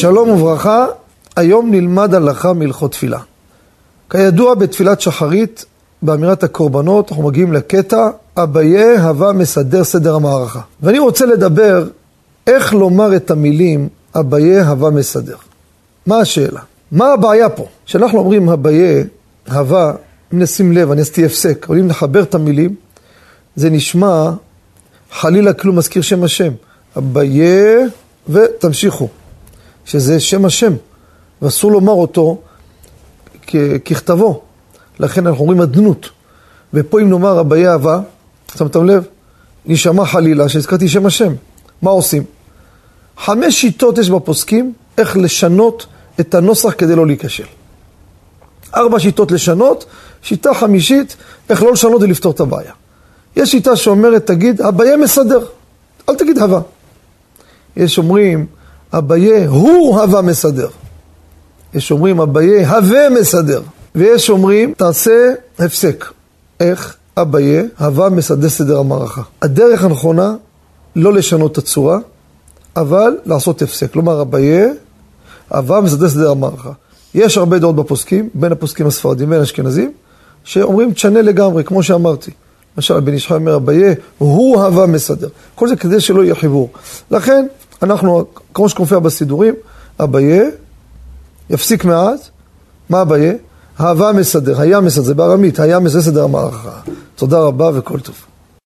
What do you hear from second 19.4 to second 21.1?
הווה, אם נשים לב, אני